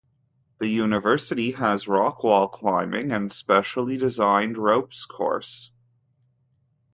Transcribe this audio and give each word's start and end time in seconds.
The 0.57 0.67
university 0.67 1.51
has 1.51 1.87
rock 1.87 2.23
wall 2.23 2.47
climbing 2.47 3.11
and 3.11 3.31
specially 3.31 3.97
designed 3.99 4.57
ropes 4.57 5.05
course. 5.05 5.69